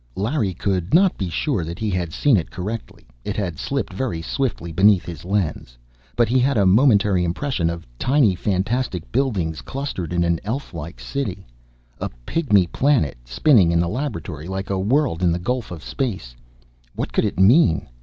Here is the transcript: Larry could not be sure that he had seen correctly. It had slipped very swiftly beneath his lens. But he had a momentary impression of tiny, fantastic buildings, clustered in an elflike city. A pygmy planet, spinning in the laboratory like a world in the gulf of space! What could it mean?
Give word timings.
Larry 0.15 0.55
could 0.55 0.95
not 0.95 1.15
be 1.15 1.29
sure 1.29 1.63
that 1.63 1.77
he 1.77 1.91
had 1.91 2.11
seen 2.11 2.43
correctly. 2.45 3.05
It 3.23 3.35
had 3.35 3.59
slipped 3.59 3.93
very 3.93 4.19
swiftly 4.19 4.71
beneath 4.71 5.05
his 5.05 5.23
lens. 5.23 5.77
But 6.15 6.27
he 6.27 6.39
had 6.39 6.57
a 6.57 6.65
momentary 6.65 7.23
impression 7.23 7.69
of 7.69 7.85
tiny, 7.99 8.33
fantastic 8.33 9.11
buildings, 9.11 9.61
clustered 9.61 10.11
in 10.11 10.23
an 10.23 10.39
elflike 10.43 10.99
city. 10.99 11.45
A 11.99 12.09
pygmy 12.25 12.65
planet, 12.71 13.15
spinning 13.25 13.71
in 13.71 13.79
the 13.79 13.87
laboratory 13.89 14.47
like 14.47 14.71
a 14.71 14.79
world 14.79 15.21
in 15.21 15.31
the 15.31 15.37
gulf 15.37 15.69
of 15.69 15.83
space! 15.83 16.35
What 16.95 17.13
could 17.13 17.23
it 17.23 17.39
mean? 17.39 17.87